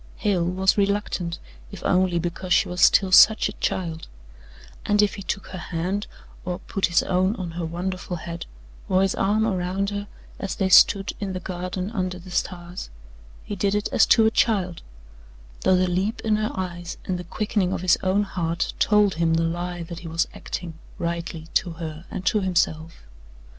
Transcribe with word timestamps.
Hale 0.15 0.43
was 0.47 0.79
reluctant, 0.79 1.37
if 1.71 1.83
only 1.85 2.17
because 2.17 2.51
she 2.51 2.67
was 2.67 2.81
still 2.81 3.11
such 3.11 3.47
a 3.47 3.51
child, 3.53 4.07
and 4.83 4.99
if 4.99 5.13
he 5.13 5.21
took 5.21 5.45
her 5.49 5.59
hand 5.59 6.07
or 6.43 6.57
put 6.57 6.87
his 6.87 7.03
own 7.03 7.35
on 7.35 7.51
her 7.51 7.65
wonderful 7.67 8.15
head 8.17 8.47
or 8.89 9.03
his 9.03 9.13
arm 9.13 9.45
around 9.45 9.91
her 9.91 10.07
as 10.39 10.55
they 10.55 10.69
stood 10.69 11.13
in 11.19 11.33
the 11.33 11.39
garden 11.39 11.91
under 11.91 12.17
the 12.17 12.31
stars 12.31 12.89
he 13.43 13.55
did 13.55 13.75
it 13.75 13.89
as 13.91 14.07
to 14.07 14.25
a 14.25 14.31
child, 14.31 14.81
though 15.59 15.75
the 15.75 15.85
leap 15.87 16.19
in 16.21 16.37
her 16.37 16.49
eyes 16.55 16.97
and 17.05 17.19
the 17.19 17.23
quickening 17.23 17.71
of 17.71 17.81
his 17.81 17.99
own 18.01 18.23
heart 18.23 18.73
told 18.79 19.13
him 19.13 19.35
the 19.35 19.43
lie 19.43 19.83
that 19.83 19.99
he 19.99 20.07
was 20.07 20.27
acting, 20.33 20.73
rightly, 20.97 21.45
to 21.53 21.73
her 21.73 22.05
and 22.09 22.25
to 22.25 22.39
himself. 22.41 23.03